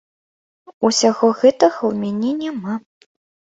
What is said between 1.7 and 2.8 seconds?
ў мяне няма.